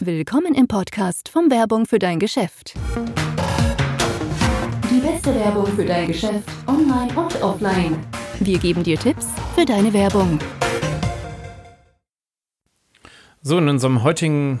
Willkommen 0.00 0.54
im 0.54 0.68
Podcast 0.68 1.28
von 1.28 1.50
Werbung 1.50 1.86
für 1.86 1.98
dein 1.98 2.18
Geschäft. 2.18 2.74
Die 4.90 5.00
beste 5.00 5.34
Werbung 5.34 5.66
für 5.66 5.84
dein 5.84 6.08
Geschäft, 6.08 6.48
online 6.66 7.12
und 7.14 7.42
offline. 7.42 7.98
Wir 8.40 8.58
geben 8.58 8.82
dir 8.82 8.98
Tipps 8.98 9.26
für 9.54 9.64
deine 9.64 9.92
Werbung. 9.92 10.38
So, 13.42 13.58
in 13.58 13.68
unserem 13.68 14.02
heutigen 14.02 14.60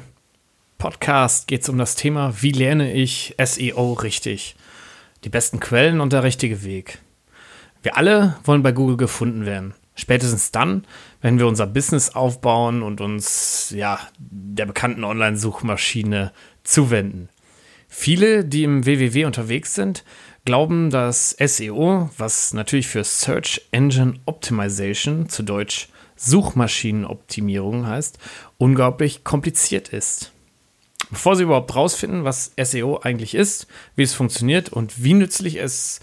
Podcast 0.78 1.48
geht 1.48 1.62
es 1.62 1.68
um 1.68 1.78
das 1.78 1.96
Thema, 1.96 2.42
wie 2.42 2.52
lerne 2.52 2.92
ich 2.92 3.34
SEO 3.42 3.94
richtig? 3.94 4.56
Die 5.24 5.28
besten 5.28 5.58
Quellen 5.58 6.00
und 6.00 6.12
der 6.12 6.22
richtige 6.22 6.62
Weg. 6.62 7.00
Wir 7.82 7.96
alle 7.96 8.36
wollen 8.44 8.62
bei 8.62 8.72
Google 8.72 8.96
gefunden 8.96 9.46
werden. 9.46 9.74
Spätestens 9.96 10.50
dann, 10.52 10.86
wenn 11.22 11.38
wir 11.38 11.46
unser 11.46 11.66
Business 11.66 12.10
aufbauen 12.10 12.82
und 12.82 13.00
uns 13.00 13.70
ja 13.74 13.98
der 14.18 14.66
bekannten 14.66 15.04
Online-Suchmaschine 15.04 16.32
zuwenden. 16.62 17.30
Viele, 17.88 18.44
die 18.44 18.62
im 18.62 18.84
WWW 18.84 19.24
unterwegs 19.24 19.74
sind, 19.74 20.04
glauben, 20.44 20.90
dass 20.90 21.30
SEO, 21.30 22.10
was 22.18 22.52
natürlich 22.52 22.88
für 22.88 23.04
Search 23.04 23.62
Engine 23.72 24.14
Optimization, 24.26 25.28
zu 25.28 25.42
Deutsch 25.42 25.88
Suchmaschinenoptimierung 26.16 27.86
heißt, 27.86 28.18
unglaublich 28.58 29.24
kompliziert 29.24 29.88
ist. 29.88 30.32
Bevor 31.10 31.36
Sie 31.36 31.44
überhaupt 31.44 31.74
rausfinden, 31.74 32.24
was 32.24 32.52
SEO 32.60 33.00
eigentlich 33.02 33.34
ist, 33.34 33.66
wie 33.94 34.02
es 34.02 34.14
funktioniert 34.14 34.70
und 34.70 35.02
wie 35.02 35.14
nützlich 35.14 35.56
es 35.56 36.00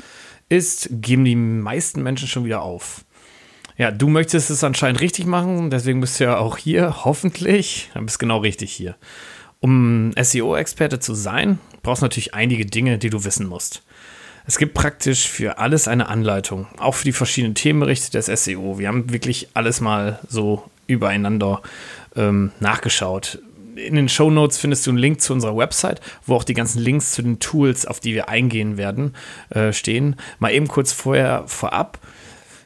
ist, 0.49 0.87
geben 0.91 1.25
die 1.25 1.35
meisten 1.35 2.01
Menschen 2.03 2.27
schon 2.27 2.45
wieder 2.45 2.61
auf. 2.61 3.03
Ja, 3.77 3.91
du 3.91 4.07
möchtest 4.07 4.49
es 4.49 4.63
anscheinend 4.63 5.01
richtig 5.01 5.25
machen, 5.25 5.69
deswegen 5.69 5.99
bist 5.99 6.19
du 6.19 6.25
ja 6.25 6.37
auch 6.37 6.57
hier, 6.57 7.05
hoffentlich. 7.05 7.89
Dann 7.93 8.05
bist 8.05 8.19
genau 8.19 8.37
richtig 8.37 8.71
hier. 8.71 8.95
Um 9.59 10.11
SEO-Experte 10.21 10.99
zu 10.99 11.15
sein, 11.15 11.57
brauchst 11.81 12.01
du 12.01 12.05
natürlich 12.05 12.33
einige 12.33 12.65
Dinge, 12.65 12.97
die 12.97 13.09
du 13.09 13.23
wissen 13.23 13.47
musst. 13.47 13.81
Es 14.45 14.57
gibt 14.57 14.73
praktisch 14.73 15.27
für 15.27 15.57
alles 15.57 15.87
eine 15.87 16.09
Anleitung, 16.09 16.67
auch 16.77 16.95
für 16.95 17.05
die 17.05 17.13
verschiedenen 17.13 17.55
Themenberichte 17.55 18.11
des 18.11 18.25
SEO. 18.43 18.77
Wir 18.77 18.89
haben 18.89 19.11
wirklich 19.11 19.47
alles 19.53 19.79
mal 19.79 20.19
so 20.27 20.69
übereinander 20.87 21.61
ähm, 22.15 22.51
nachgeschaut. 22.59 23.39
In 23.75 23.95
den 23.95 24.09
Show 24.09 24.29
Notes 24.29 24.57
findest 24.57 24.85
du 24.85 24.91
einen 24.91 24.99
Link 24.99 25.21
zu 25.21 25.33
unserer 25.33 25.57
Website, 25.57 26.01
wo 26.25 26.35
auch 26.35 26.43
die 26.43 26.53
ganzen 26.53 26.79
Links 26.79 27.13
zu 27.13 27.21
den 27.21 27.39
Tools, 27.39 27.85
auf 27.85 27.99
die 27.99 28.13
wir 28.13 28.29
eingehen 28.29 28.77
werden, 28.77 29.15
äh, 29.49 29.71
stehen. 29.71 30.17
Mal 30.39 30.53
eben 30.53 30.67
kurz 30.67 30.91
vorher 30.91 31.45
vorab. 31.47 31.97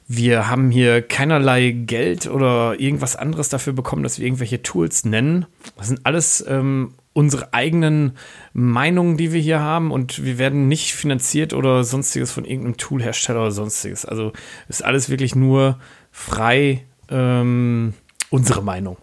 Wir 0.08 0.48
haben 0.48 0.72
hier 0.72 1.02
keinerlei 1.02 1.72
Geld 1.72 2.28
oder 2.28 2.80
irgendwas 2.80 3.18
anderes 3.18 3.50
dafür 3.50 3.74
bekommen, 3.74 4.04
dass 4.04 4.20
wir 4.20 4.26
irgendwelche 4.26 4.62
Tools 4.62 5.04
nennen. 5.04 5.46
Das 5.76 5.88
sind 5.88 6.06
alles 6.06 6.44
ähm, 6.48 6.94
unsere 7.12 7.54
eigenen 7.54 8.14
Meinungen, 8.54 9.18
die 9.18 9.34
wir 9.34 9.42
hier 9.42 9.60
haben 9.60 9.92
und 9.92 10.24
wir 10.24 10.38
werden 10.38 10.68
nicht 10.68 10.94
finanziert 10.94 11.54
oder 11.54 11.84
sonstiges 11.84 12.32
von 12.32 12.46
irgendeinem 12.46 12.78
Toolhersteller 12.78 13.42
oder 13.42 13.52
sonstiges. 13.52 14.06
Also 14.06 14.32
ist 14.70 14.86
alles 14.86 15.10
wirklich 15.10 15.36
nur 15.36 15.80
frei 16.12 16.86
ähm, 17.10 17.94
unsere 18.30 18.64
Meinung. 18.64 18.98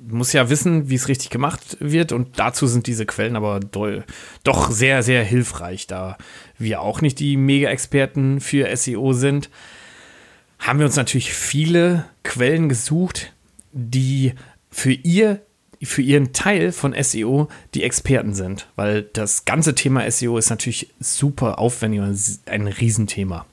Du 0.00 0.14
musst 0.14 0.32
ja 0.32 0.48
wissen, 0.48 0.88
wie 0.88 0.94
es 0.94 1.08
richtig 1.08 1.30
gemacht 1.30 1.76
wird 1.80 2.12
und 2.12 2.38
dazu 2.38 2.66
sind 2.66 2.86
diese 2.86 3.04
Quellen 3.04 3.34
aber 3.34 3.58
doch 4.44 4.70
sehr, 4.70 5.02
sehr 5.02 5.24
hilfreich, 5.24 5.88
da 5.88 6.16
wir 6.56 6.80
auch 6.80 7.00
nicht 7.00 7.18
die 7.18 7.36
Mega-Experten 7.36 8.40
für 8.40 8.74
SEO 8.76 9.12
sind, 9.12 9.50
haben 10.60 10.78
wir 10.78 10.86
uns 10.86 10.96
natürlich 10.96 11.34
viele 11.34 12.04
Quellen 12.22 12.68
gesucht, 12.68 13.32
die 13.72 14.34
für 14.70 14.92
ihr 14.92 15.40
für 15.82 16.02
ihren 16.02 16.32
Teil 16.32 16.72
von 16.72 16.94
SEO 17.00 17.48
die 17.74 17.84
Experten 17.84 18.34
sind, 18.34 18.68
weil 18.74 19.02
das 19.02 19.44
ganze 19.44 19.74
Thema 19.74 20.10
SEO 20.10 20.38
ist 20.38 20.50
natürlich 20.50 20.92
super 20.98 21.58
aufwendig 21.58 22.00
und 22.00 22.18
ein 22.46 22.66
Riesenthema. 22.66 23.46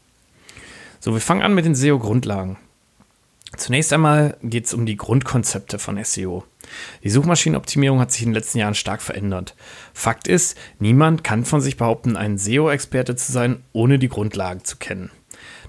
So, 1.00 1.14
wir 1.14 1.22
fangen 1.22 1.44
an 1.44 1.54
mit 1.54 1.66
den 1.66 1.76
SEO-Grundlagen. 1.76 2.58
Zunächst 3.58 3.94
einmal 3.94 4.38
geht 4.44 4.66
es 4.66 4.74
um 4.74 4.86
die 4.86 4.98
Grundkonzepte 4.98 5.80
von 5.80 6.04
SEO. 6.04 6.44
Die 7.04 7.10
Suchmaschinenoptimierung 7.10 8.00
hat 8.00 8.12
sich 8.12 8.24
in 8.24 8.30
den 8.30 8.36
letzten 8.36 8.58
Jahren 8.58 8.76
stark 8.76 9.02
verändert. 9.02 9.56
Fakt 9.94 10.28
ist, 10.28 10.58
niemand 10.80 11.24
kann 11.24 11.46
von 11.46 11.62
sich 11.62 11.78
behaupten, 11.78 12.18
ein 12.18 12.38
SEO-Experte 12.38 13.16
zu 13.16 13.32
sein, 13.32 13.64
ohne 13.72 14.00
die 14.00 14.10
Grundlagen 14.10 14.64
zu 14.64 14.78
kennen. 14.78 15.12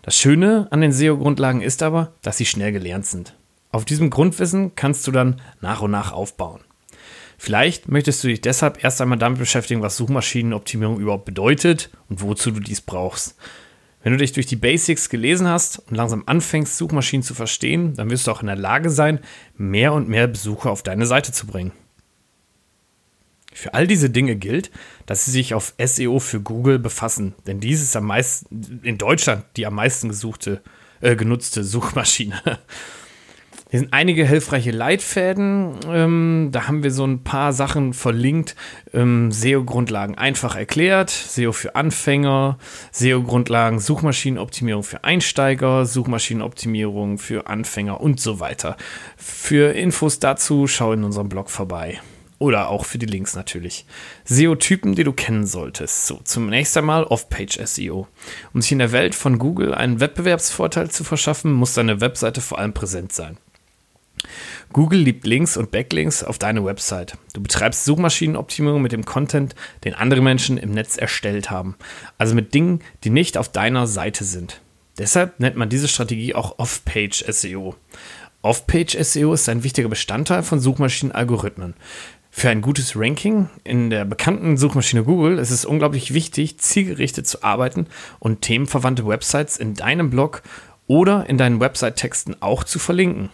Das 0.03 0.17
Schöne 0.17 0.69
an 0.71 0.81
den 0.81 0.93
SEO-Grundlagen 0.93 1.61
ist 1.61 1.83
aber, 1.83 2.13
dass 2.23 2.39
sie 2.39 2.47
schnell 2.47 2.73
gelernt 2.73 3.07
sind. 3.07 3.35
Auf 3.71 3.85
diesem 3.85 4.11
Grundwissen 4.11 4.75
kannst 4.75 5.07
du 5.07 5.13
dann 5.13 5.41
nach 5.61 5.83
und 5.83 5.91
nach 5.91 6.13
aufbauen. 6.13 6.61
Vielleicht 7.39 7.89
möchtest 7.89 8.25
du 8.25 8.29
dich 8.29 8.41
deshalb 8.41 8.83
erst 8.83 9.01
einmal 9.01 9.19
damit 9.19 9.39
beschäftigen, 9.39 9.83
was 9.83 9.97
Suchmaschinenoptimierung 9.97 10.99
überhaupt 10.99 11.27
bedeutet 11.27 11.91
und 12.09 12.23
wozu 12.23 12.51
du 12.51 12.61
dies 12.61 12.81
brauchst. 12.81 13.37
Wenn 14.07 14.13
du 14.13 14.19
dich 14.19 14.31
durch 14.31 14.47
die 14.47 14.55
Basics 14.55 15.09
gelesen 15.09 15.49
hast 15.49 15.81
und 15.81 15.97
langsam 15.97 16.23
anfängst, 16.27 16.77
Suchmaschinen 16.77 17.25
zu 17.25 17.35
verstehen, 17.35 17.95
dann 17.95 18.09
wirst 18.09 18.29
du 18.29 18.31
auch 18.31 18.41
in 18.41 18.47
der 18.47 18.55
Lage 18.55 18.89
sein, 18.89 19.19
mehr 19.57 19.93
und 19.93 20.09
mehr 20.09 20.29
Besucher 20.29 20.71
auf 20.71 20.85
deine 20.85 21.07
Seite 21.07 21.33
zu 21.33 21.45
bringen. 21.49 21.73
Für 23.53 23.75
all 23.75 23.89
diese 23.89 24.09
Dinge 24.09 24.37
gilt, 24.37 24.71
dass 25.07 25.25
sie 25.25 25.33
sich 25.33 25.55
auf 25.55 25.75
SEO 25.85 26.21
für 26.21 26.41
Google 26.41 26.79
befassen, 26.79 27.35
denn 27.49 27.59
dies 27.59 27.83
ist 27.83 27.97
am 27.97 28.05
meisten 28.05 28.81
in 28.85 28.97
Deutschland 28.97 29.45
die 29.57 29.67
am 29.67 29.75
meisten 29.75 30.09
gesuchte, 30.09 30.63
äh, 31.01 31.17
genutzte 31.17 31.65
Suchmaschine. 31.65 32.41
Hier 33.69 33.81
sind 33.81 33.93
einige 33.93 34.25
hilfreiche 34.25 34.71
Leitfäden. 34.71 35.75
Ähm, 35.89 36.51
da 36.53 36.69
haben 36.69 36.85
wir 36.85 36.93
so 36.93 37.05
ein 37.05 37.25
paar 37.25 37.53
Sachen 37.53 37.95
verlinkt. 37.95 38.55
Ähm, 38.95 39.33
SEO-Grundlagen 39.33 40.15
einfach 40.17 40.55
erklärt, 40.55 41.11
SEO 41.11 41.51
für 41.51 41.75
Anfänger, 41.75 42.59
SEO-Grundlagen, 42.93 43.81
Suchmaschinenoptimierung 43.81 44.85
für 44.85 45.03
Einsteiger, 45.03 45.85
Suchmaschinenoptimierung 45.85 47.19
für 47.19 47.49
Anfänger 47.49 48.01
und 48.01 48.21
so 48.21 48.39
weiter. 48.39 48.77
Für 49.17 49.73
Infos 49.73 50.21
dazu 50.21 50.69
schau 50.69 50.93
in 50.93 51.03
unserem 51.03 51.29
Blog 51.29 51.51
vorbei. 51.51 52.01
Oder 52.39 52.69
auch 52.69 52.85
für 52.85 52.99
die 52.99 53.07
Links 53.07 53.35
natürlich. 53.35 53.87
SEO-Typen, 54.27 54.95
die 54.95 55.05
du 55.05 55.13
kennen 55.13 55.47
solltest. 55.47 56.07
So, 56.07 56.21
zunächst 56.23 56.77
einmal 56.77 57.05
Off-Page-SEO. 57.05 58.07
Um 58.53 58.63
sich 58.63 58.73
in 58.73 58.79
der 58.79 58.93
Welt 58.93 59.15
von 59.15 59.39
Google 59.39 59.75
einen 59.75 60.01
Wettbewerbsvorteil 60.01 60.91
zu 60.91 61.03
verschaffen, 61.03 61.53
muss 61.53 61.75
deine 61.75 62.01
Webseite 62.01 62.43
vor 62.43 62.59
allem 62.59 62.75
präsent 62.75 63.13
sein. 63.13 63.39
Google 64.73 65.01
liebt 65.01 65.27
Links 65.27 65.57
und 65.57 65.71
Backlinks 65.71 66.23
auf 66.23 66.39
deine 66.39 66.65
Website. 66.65 67.17
Du 67.35 67.43
betreibst 67.43 67.85
Suchmaschinenoptimierung 67.85 68.83
mit 68.83 68.93
dem 68.93 69.05
Content, 69.05 69.55
den 69.85 69.95
andere 69.95 70.21
Menschen 70.21 70.59
im 70.59 70.73
Netz 70.73 70.97
erstellt 70.97 71.51
haben. 71.51 71.77
Also 72.19 72.35
mit 72.35 72.55
Dingen, 72.55 72.81
die 73.05 73.11
nicht 73.11 73.39
auf 73.39 73.51
deiner 73.51 73.87
Seite 73.87 74.25
sind. 74.25 74.61
Deshalb 74.99 75.41
nennt 75.41 75.57
man 75.57 75.69
diese 75.69 75.89
Strategie 75.89 76.35
auch 76.35 76.59
Off-Page 76.59 77.25
SEO. 77.29 77.75
Off-Page 78.43 78.97
SEO 79.01 79.35
ist 79.35 79.49
ein 79.49 79.65
wichtiger 79.65 79.89
Bestandteil 79.89 80.43
von 80.43 80.61
Suchmaschinenalgorithmen. 80.61 81.75
Für 82.39 82.51
ein 82.51 82.61
gutes 82.61 82.95
Ranking 82.95 83.49
in 83.65 83.89
der 83.89 84.05
bekannten 84.05 84.59
Suchmaschine 84.59 85.05
Google 85.05 85.39
ist 85.39 85.51
es 85.51 85.65
unglaublich 85.65 86.13
wichtig, 86.13 86.59
zielgerichtet 86.59 87.27
zu 87.27 87.43
arbeiten 87.43 87.87
und 88.19 88.43
themenverwandte 88.43 89.07
Websites 89.07 89.57
in 89.57 89.73
deinem 89.75 90.11
Blog 90.11 90.43
oder 90.87 91.29
in 91.29 91.39
deinen 91.39 91.61
Website-Texten 91.61 92.37
auch 92.41 92.63
zu 92.63 92.79
verlinken. 92.79 93.31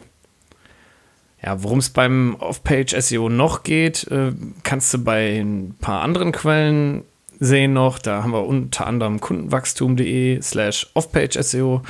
Ja, 1.45 1.63
worum 1.63 1.79
es 1.79 1.91
beim 1.91 2.37
Off-Page-SEO 2.39 3.29
noch 3.29 3.65
geht, 3.65 4.07
äh, 4.09 4.33
kannst 4.63 4.95
du 4.95 4.99
bei 4.99 5.41
ein 5.41 5.75
paar 5.81 6.03
anderen 6.03 6.31
Quellen 6.31 7.03
sehen 7.41 7.73
noch. 7.73 7.99
Da 7.99 8.23
haben 8.23 8.33
wir 8.33 8.47
unter 8.47 8.87
anderem 8.87 9.21
kundenwachstum.de 9.21 10.41
slash 10.41 10.89
Off-Page-SEO 10.95 11.83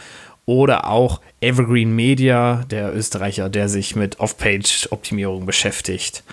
oder 0.47 0.89
auch 0.89 1.21
Evergreen 1.41 1.95
Media, 1.95 2.65
der 2.71 2.95
Österreicher, 2.97 3.51
der 3.51 3.69
sich 3.69 3.95
mit 3.95 4.21
Off-Page-Optimierung 4.21 5.45
beschäftigt. 5.45 6.25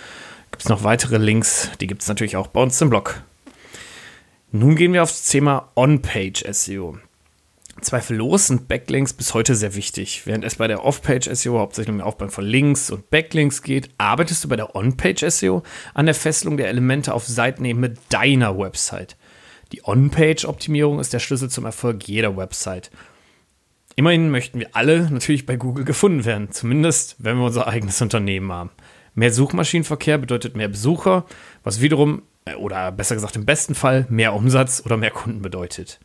Gibt 0.52 0.64
es 0.64 0.70
noch 0.70 0.84
weitere 0.84 1.18
Links, 1.18 1.70
die 1.82 1.88
gibt 1.88 2.02
es 2.02 2.08
natürlich 2.08 2.38
auch 2.38 2.48
bei 2.48 2.62
uns 2.62 2.82
im 2.82 2.90
Blog. 2.90 3.22
Nun 4.52 4.76
gehen 4.76 4.94
wir 4.94 5.04
aufs 5.04 5.28
Thema 5.28 5.70
On-Page-SEO. 5.76 6.98
Zweifellos 7.82 8.48
sind 8.48 8.68
Backlinks 8.68 9.14
bis 9.14 9.34
heute 9.34 9.56
sehr 9.56 9.76
wichtig. 9.76 10.24
Während 10.26 10.44
es 10.44 10.56
bei 10.56 10.68
der 10.68 10.84
Off-Page-SEO 10.84 11.60
hauptsächlich 11.60 11.92
um 11.92 11.98
den 11.98 12.06
Aufbau 12.06 12.28
von 12.28 12.46
Links 12.46 12.90
und 12.92 13.10
Backlinks 13.10 13.62
geht, 13.64 13.90
arbeitest 13.98 14.44
du 14.44 14.48
bei 14.50 14.56
der 14.56 14.76
On-Page-SEO 14.76 15.64
an 15.94 16.06
der 16.06 16.16
Fesselung 16.16 16.58
der 16.58 16.70
Elemente 16.70 17.14
auf 17.14 17.26
Seiten 17.26 17.66
eben 17.66 17.80
mit 17.80 17.98
deiner 18.10 18.58
Website. 18.58 19.18
Die 19.72 19.84
On-Page-Optimierung 19.84 21.00
ist 21.00 21.14
der 21.14 21.20
Schlüssel 21.20 21.50
zum 21.50 21.66
Erfolg 21.66 22.08
jeder 22.08 22.36
Website. 22.36 22.92
Immerhin 23.96 24.32
möchten 24.32 24.60
wir 24.60 24.70
alle 24.74 25.10
natürlich 25.12 25.46
bei 25.46 25.58
Google 25.58 25.86
gefunden 25.86 26.26
werden, 26.26 26.52
zumindest 26.52 27.16
wenn 27.20 27.38
wir 27.38 27.46
unser 27.46 27.68
eigenes 27.68 28.02
Unternehmen 28.02 28.52
haben. 28.52 28.72
Mehr 29.14 29.32
Suchmaschinenverkehr 29.32 30.18
bedeutet 30.18 30.56
mehr 30.56 30.70
Besucher, 30.70 31.26
was 31.64 31.82
wiederum, 31.82 32.22
äh, 32.46 32.56
oder 32.56 32.92
besser 32.92 33.16
gesagt 33.16 33.36
im 33.36 33.46
besten 33.46 33.76
Fall, 33.76 34.06
mehr 34.10 34.34
Umsatz 34.34 34.82
oder 34.86 34.98
mehr 34.98 35.12
Kunden 35.12 35.42
bedeutet. 35.42 36.00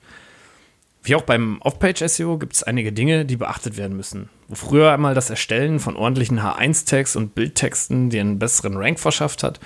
Wie 1.06 1.14
auch 1.14 1.22
beim 1.22 1.60
Off-Page-SEO 1.60 2.38
gibt 2.38 2.54
es 2.54 2.62
einige 2.62 2.90
Dinge, 2.90 3.26
die 3.26 3.36
beachtet 3.36 3.76
werden 3.76 3.94
müssen. 3.94 4.30
Wo 4.48 4.54
früher 4.54 4.90
einmal 4.90 5.14
das 5.14 5.28
Erstellen 5.28 5.78
von 5.78 5.96
ordentlichen 5.96 6.40
H1-Tags 6.40 7.14
und 7.14 7.34
Bildtexten 7.34 8.08
dir 8.08 8.22
einen 8.22 8.38
besseren 8.38 8.78
Rank 8.78 8.98
verschafft 8.98 9.42
hat, 9.42 9.60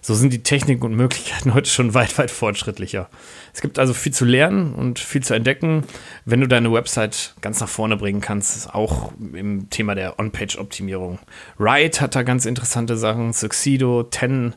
so 0.00 0.14
sind 0.14 0.32
die 0.32 0.44
Techniken 0.44 0.84
und 0.84 0.94
Möglichkeiten 0.94 1.52
heute 1.54 1.68
schon 1.68 1.94
weit, 1.94 2.16
weit 2.16 2.30
fortschrittlicher. 2.30 3.10
Es 3.52 3.60
gibt 3.60 3.80
also 3.80 3.92
viel 3.92 4.12
zu 4.12 4.24
lernen 4.24 4.72
und 4.72 5.00
viel 5.00 5.24
zu 5.24 5.34
entdecken, 5.34 5.82
wenn 6.26 6.40
du 6.40 6.46
deine 6.46 6.72
Website 6.72 7.34
ganz 7.40 7.58
nach 7.58 7.68
vorne 7.68 7.96
bringen 7.96 8.20
kannst, 8.20 8.72
auch 8.72 9.10
im 9.32 9.68
Thema 9.70 9.96
der 9.96 10.20
On-Page-Optimierung. 10.20 11.18
Riot 11.58 12.00
hat 12.00 12.14
da 12.14 12.22
ganz 12.22 12.46
interessante 12.46 12.96
Sachen, 12.96 13.32
Succedo, 13.32 14.04
Ten 14.04 14.54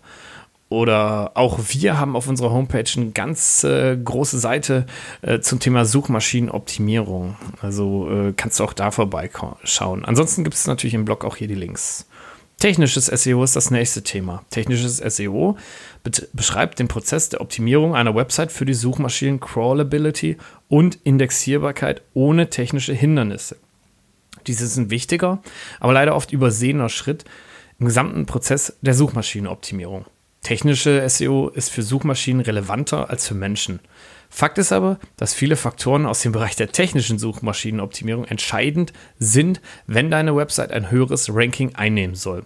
oder 0.70 1.32
auch 1.36 1.60
wir 1.70 1.98
haben 1.98 2.16
auf 2.16 2.28
unserer 2.28 2.52
Homepage 2.52 2.90
eine 2.98 3.12
ganz 3.12 3.64
äh, 3.64 3.96
große 3.96 4.38
Seite 4.38 4.86
äh, 5.22 5.40
zum 5.40 5.60
Thema 5.60 5.86
Suchmaschinenoptimierung. 5.86 7.36
Also 7.62 8.10
äh, 8.10 8.34
kannst 8.36 8.60
du 8.60 8.66
auch 8.66 8.74
da 8.74 8.92
vorbeischauen. 8.92 10.04
Ansonsten 10.04 10.44
gibt 10.44 10.56
es 10.56 10.68
natürlich 10.68 10.94
im 10.94 11.06
Blog 11.06 11.24
auch 11.24 11.38
hier 11.38 11.48
die 11.48 11.56
Links. 11.56 12.06
Technisches 12.60 13.06
SEO 13.06 13.44
ist 13.44 13.56
das 13.56 13.70
nächste 13.70 14.02
Thema. 14.02 14.44
Technisches 14.50 14.98
SEO 14.98 15.58
beschreibt 16.34 16.80
den 16.80 16.88
Prozess 16.88 17.30
der 17.30 17.42
Optimierung 17.42 17.96
einer 17.96 18.16
Website 18.16 18.52
für 18.52 18.66
die 18.66 18.74
Suchmaschinen 18.74 19.40
Crawlability 19.40 20.38
und 20.68 20.98
Indexierbarkeit 21.04 22.02
ohne 22.14 22.50
technische 22.50 22.94
Hindernisse. 22.94 23.58
Diese 24.48 24.66
sind 24.66 24.90
wichtiger, 24.90 25.42
aber 25.80 25.94
leider 25.94 26.16
oft 26.16 26.32
übersehener 26.32 26.90
Schritt 26.90 27.26
im 27.80 27.86
gesamten 27.86 28.26
Prozess 28.26 28.76
der 28.82 28.96
Suchmaschinenoptimierung. 28.96 30.06
Technische 30.48 31.04
SEO 31.10 31.50
ist 31.50 31.70
für 31.70 31.84
Suchmaschinen 31.84 32.42
relevanter 32.42 33.10
als 33.10 33.28
für 33.28 33.34
Menschen. 33.34 33.82
Fakt 34.30 34.58
ist 34.58 34.72
aber, 34.72 34.98
dass 35.18 35.34
viele 35.34 35.58
Faktoren 35.58 36.06
aus 36.06 36.22
dem 36.22 36.32
Bereich 36.32 36.56
der 36.56 36.72
technischen 36.72 37.20
Suchmaschinenoptimierung 37.20 38.24
entscheidend 38.24 38.94
sind, 39.20 39.60
wenn 39.88 40.10
deine 40.10 40.38
Website 40.38 40.72
ein 40.72 40.90
höheres 40.90 41.36
Ranking 41.36 41.76
einnehmen 41.76 42.16
soll. 42.16 42.46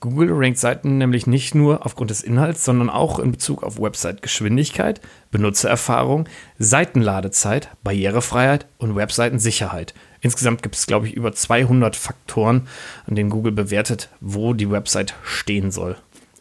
Google 0.00 0.28
rankt 0.32 0.58
Seiten 0.58 0.98
nämlich 0.98 1.26
nicht 1.26 1.54
nur 1.54 1.86
aufgrund 1.86 2.10
des 2.10 2.20
Inhalts, 2.20 2.62
sondern 2.62 2.90
auch 2.90 3.18
in 3.18 3.32
Bezug 3.32 3.62
auf 3.62 3.80
Website-Geschwindigkeit, 3.80 5.00
Benutzererfahrung, 5.30 6.28
Seitenladezeit, 6.58 7.70
Barrierefreiheit 7.82 8.66
und 8.76 8.96
Webseitensicherheit. 8.96 9.94
Insgesamt 10.20 10.62
gibt 10.62 10.76
es, 10.76 10.86
glaube 10.86 11.08
ich, 11.08 11.14
über 11.14 11.32
200 11.32 11.96
Faktoren, 11.96 12.68
an 13.06 13.14
denen 13.14 13.30
Google 13.30 13.52
bewertet, 13.52 14.10
wo 14.20 14.52
die 14.52 14.70
Website 14.70 15.14
stehen 15.22 15.70
soll 15.70 15.96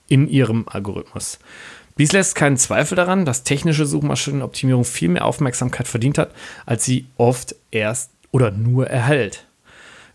in 0.10 0.28
ihrem 0.28 0.66
Algorithmus. 0.68 1.40
Dies 1.98 2.12
lässt 2.14 2.36
keinen 2.36 2.58
Zweifel 2.58 2.96
daran, 2.96 3.26
dass 3.26 3.44
technische 3.44 3.86
Suchmaschinenoptimierung 3.86 4.86
viel 4.86 5.10
mehr 5.10 5.26
Aufmerksamkeit 5.26 5.88
verdient 5.88 6.18
hat, 6.18 6.32
als 6.66 6.86
sie 6.86 7.08
oft 7.18 7.56
erst 7.72 8.12
oder 8.32 8.52
nur 8.52 8.88
erhält. 8.88 9.46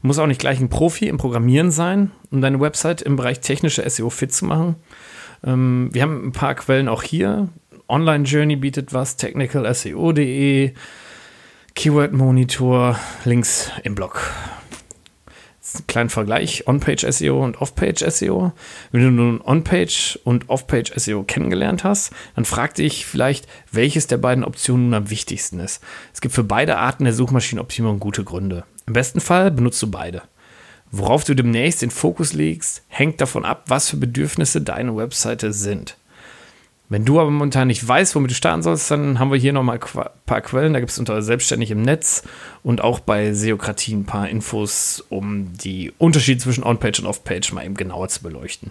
Du 0.01 0.09
musst 0.09 0.19
auch 0.19 0.27
nicht 0.27 0.41
gleich 0.41 0.61
ein 0.61 0.71
Profi 0.71 1.09
im 1.09 1.19
Programmieren 1.19 1.71
sein, 1.71 2.11
um 2.31 2.41
deine 2.41 2.61
Website 2.61 3.03
im 3.03 3.17
Bereich 3.17 3.41
technische 3.41 3.89
SEO 3.89 4.11
fit 4.11 4.33
zu 4.33 4.47
machen. 4.47 4.77
Ähm, 5.45 5.91
wir 5.93 6.03
haben 6.03 6.29
ein 6.29 6.33
paar 6.33 6.55
Quellen 6.55 6.89
auch 6.89 7.03
hier. 7.03 7.49
Online 7.87 8.25
Journey 8.25 8.57
bietet 8.57 8.95
was, 8.95 9.17
technicalseo.de, 9.17 10.73
Keyword 11.75 12.13
Monitor, 12.13 12.99
Links 13.25 13.71
im 13.83 13.95
Blog 13.95 14.31
kleinen 15.87 16.11
Vergleich, 16.11 16.67
On-Page 16.67 17.07
SEO 17.11 17.43
und 17.43 17.61
Off-Page 17.61 18.05
SEO. 18.09 18.53
Wenn 18.93 19.03
du 19.03 19.11
nun 19.11 19.41
On-Page 19.41 20.19
und 20.25 20.49
Off-Page 20.49 20.93
SEO 20.97 21.25
kennengelernt 21.25 21.85
hast, 21.85 22.13
dann 22.35 22.45
frag 22.45 22.75
dich 22.75 23.07
vielleicht, 23.07 23.47
welches 23.73 24.07
der 24.07 24.19
beiden 24.19 24.45
Optionen 24.45 24.87
nun 24.87 24.95
am 24.95 25.11
wichtigsten 25.11 25.61
ist. 25.61 25.83
Es 26.13 26.21
gibt 26.21 26.35
für 26.35 26.45
beide 26.45 26.77
Arten 26.79 27.05
der 27.05 27.15
Suchmaschinenoptimierung 27.15 27.99
gute 27.99 28.25
Gründe. 28.25 28.65
Im 28.87 28.93
besten 28.93 29.21
Fall 29.21 29.51
benutzt 29.51 29.83
du 29.83 29.91
beide. 29.91 30.23
Worauf 30.91 31.25
du 31.25 31.35
demnächst 31.35 31.83
den 31.83 31.91
Fokus 31.91 32.35
legst, 32.35 32.83
hängt 32.89 33.21
davon 33.21 33.45
ab, 33.45 33.65
was 33.67 33.91
für 33.91 33.97
Bedürfnisse 33.97 34.61
deine 34.61 34.97
Webseite 34.97 35.53
sind. 35.53 35.97
Wenn 36.95 37.05
du 37.05 37.19
aber 37.19 37.29
momentan 37.29 37.67
nicht 37.67 37.89
weißt, 37.89 38.15
womit 38.15 38.31
du 38.31 38.37
starten 38.37 38.63
sollst, 38.63 38.89
dann 38.89 39.19
haben 39.19 39.33
wir 39.33 39.37
hier 39.37 39.53
nochmal 39.53 39.81
ein 39.81 40.11
paar 40.27 40.41
Quellen. 40.43 40.75
Da 40.75 40.79
gibt 40.79 40.93
es 40.93 40.99
unter 41.01 41.23
Selbstständig 41.23 41.73
im 41.73 41.83
Netz 41.83 42.23
und 42.63 42.83
auch 42.83 43.01
bei 43.01 43.33
Seokratie 43.33 43.97
ein 43.97 44.05
paar 44.05 44.29
Infos, 44.29 45.05
um 45.09 45.53
die 45.55 45.93
Unterschiede 45.99 46.41
zwischen 46.41 46.63
On-Page 46.63 47.01
und 47.01 47.07
Off-Page 47.07 47.53
mal 47.53 47.65
eben 47.65 47.75
genauer 47.75 48.11
zu 48.11 48.23
beleuchten. 48.23 48.71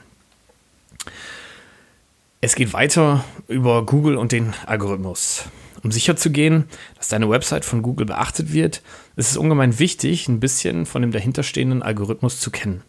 Es 2.39 2.55
geht 2.55 2.71
weiter 2.71 3.25
über 3.49 3.85
Google 3.85 4.15
und 4.15 4.31
den 4.31 4.53
Algorithmus. 4.67 5.47
Um 5.83 5.91
sicherzugehen, 5.91 6.63
dass 6.95 7.09
deine 7.09 7.29
Website 7.29 7.65
von 7.65 7.81
Google 7.81 8.05
beachtet 8.05 8.53
wird, 8.53 8.83
ist 9.17 9.31
es 9.31 9.35
ungemein 9.35 9.79
wichtig, 9.79 10.29
ein 10.29 10.39
bisschen 10.39 10.85
von 10.85 11.01
dem 11.01 11.11
dahinterstehenden 11.11 11.83
Algorithmus 11.83 12.39
zu 12.39 12.51
kennen. 12.51 12.83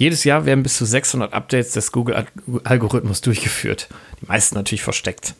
Jedes 0.00 0.24
Jahr 0.24 0.46
werden 0.46 0.62
bis 0.62 0.78
zu 0.78 0.86
600 0.86 1.34
Updates 1.34 1.72
des 1.72 1.92
Google-Algorithmus 1.92 3.20
durchgeführt. 3.20 3.90
Die 4.22 4.26
meisten 4.28 4.54
natürlich 4.54 4.82
versteckt. 4.82 5.34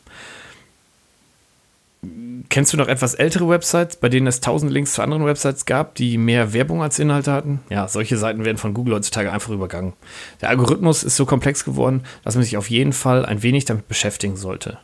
Kennst 2.49 2.71
du 2.71 2.77
noch 2.77 2.87
etwas 2.87 3.15
ältere 3.15 3.49
Websites, 3.49 3.95
bei 3.95 4.07
denen 4.07 4.27
es 4.27 4.39
tausend 4.39 4.71
Links 4.71 4.93
zu 4.93 5.01
anderen 5.01 5.25
Websites 5.25 5.65
gab, 5.65 5.95
die 5.95 6.19
mehr 6.19 6.53
Werbung 6.53 6.83
als 6.83 6.99
Inhalte 6.99 7.31
hatten? 7.31 7.61
Ja, 7.71 7.87
solche 7.87 8.17
Seiten 8.17 8.45
werden 8.45 8.59
von 8.59 8.75
Google 8.75 8.93
heutzutage 8.93 9.31
einfach 9.31 9.49
übergangen. 9.49 9.93
Der 10.41 10.49
Algorithmus 10.49 11.01
ist 11.01 11.15
so 11.15 11.25
komplex 11.25 11.65
geworden, 11.65 12.03
dass 12.23 12.35
man 12.35 12.43
sich 12.43 12.55
auf 12.55 12.69
jeden 12.69 12.93
Fall 12.93 13.25
ein 13.25 13.41
wenig 13.41 13.65
damit 13.65 13.87
beschäftigen 13.87 14.37
sollte. 14.37 14.77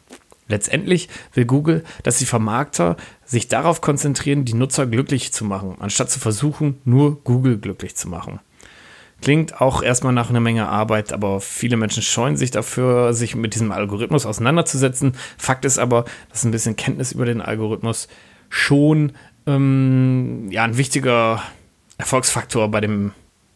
Letztendlich 0.47 1.07
will 1.35 1.45
Google, 1.45 1.83
dass 2.01 2.17
die 2.17 2.25
Vermarkter 2.25 2.97
sich 3.25 3.47
darauf 3.47 3.81
konzentrieren, 3.81 4.43
die 4.43 4.55
Nutzer 4.55 4.87
glücklich 4.87 5.33
zu 5.33 5.45
machen, 5.45 5.75
anstatt 5.77 6.09
zu 6.09 6.19
versuchen, 6.19 6.81
nur 6.83 7.21
Google 7.23 7.59
glücklich 7.59 7.95
zu 7.95 8.09
machen. 8.09 8.39
Klingt 9.21 9.61
auch 9.61 9.81
erstmal 9.81 10.13
nach 10.13 10.29
einer 10.29 10.39
Menge 10.39 10.67
Arbeit, 10.67 11.11
aber 11.11 11.41
viele 11.41 11.75
Menschen 11.75 12.03
scheuen 12.03 12.37
sich 12.37 12.51
dafür, 12.51 13.13
sich 13.13 13.35
mit 13.35 13.55
diesem 13.55 13.71
Algorithmus 13.71 14.25
auseinanderzusetzen. 14.25 15.13
Fakt 15.37 15.65
ist 15.65 15.79
aber, 15.79 16.05
dass 16.29 16.43
ein 16.43 16.51
bisschen 16.51 16.75
Kenntnis 16.75 17.13
über 17.13 17.25
den 17.25 17.41
Algorithmus 17.41 18.07
schon 18.49 19.13
ähm, 19.47 20.47
ja, 20.51 20.63
ein 20.63 20.77
wichtiger 20.77 21.41
Erfolgsfaktor 21.97 22.69
bei, 22.69 22.79
dem, 22.79 23.11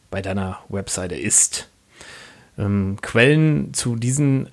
bei 0.09 0.21
deiner 0.21 0.59
Webseite 0.69 1.15
ist. 1.15 1.69
Ähm, 2.57 2.97
Quellen 3.01 3.73
zu 3.73 3.95
diesen 3.95 4.49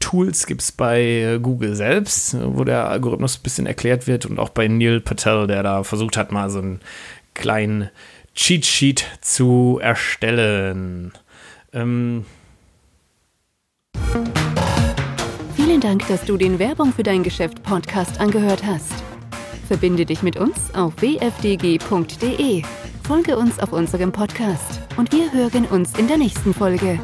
Tools 0.00 0.46
gibt 0.46 0.62
es 0.62 0.72
bei 0.72 1.38
Google 1.40 1.76
selbst, 1.76 2.36
wo 2.40 2.64
der 2.64 2.88
Algorithmus 2.88 3.38
ein 3.38 3.42
bisschen 3.42 3.66
erklärt 3.66 4.06
wird 4.06 4.26
und 4.26 4.38
auch 4.38 4.48
bei 4.48 4.66
Neil 4.66 5.00
Patel, 5.00 5.46
der 5.46 5.62
da 5.62 5.84
versucht 5.84 6.16
hat, 6.16 6.32
mal 6.32 6.50
so 6.50 6.58
einen 6.58 6.80
kleinen 7.34 7.90
Cheat 8.40 8.64
Sheet 8.64 9.04
zu 9.20 9.78
erstellen. 9.82 11.12
Ähm 11.74 12.24
Vielen 15.54 15.80
Dank, 15.82 16.08
dass 16.08 16.24
du 16.24 16.38
den 16.38 16.58
Werbung 16.58 16.94
für 16.94 17.02
dein 17.02 17.22
Geschäft 17.22 17.62
Podcast 17.62 18.18
angehört 18.18 18.64
hast. 18.64 18.94
Verbinde 19.68 20.06
dich 20.06 20.22
mit 20.22 20.36
uns 20.38 20.74
auf 20.74 20.94
wfdg.de. 21.02 22.62
Folge 23.02 23.36
uns 23.36 23.58
auf 23.58 23.74
unserem 23.74 24.10
Podcast 24.10 24.80
und 24.96 25.12
wir 25.12 25.30
hören 25.32 25.66
uns 25.66 25.98
in 25.98 26.08
der 26.08 26.16
nächsten 26.16 26.54
Folge. 26.54 26.98